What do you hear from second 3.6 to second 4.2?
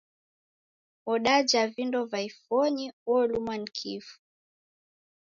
ni kifu.